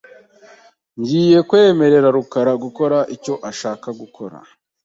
Ngiye 0.99 1.39
kwemerera 1.49 2.07
rukara 2.15 2.53
gukora 2.63 2.97
icyo 3.15 3.33
ashaka 3.49 3.87
gukora. 3.99 4.37